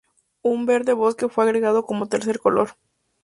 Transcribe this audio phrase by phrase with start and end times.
[0.41, 2.71] Un verde bosque fue agregado como tercer color.